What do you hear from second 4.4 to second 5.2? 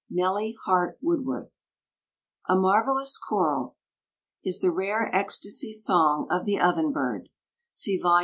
is the rare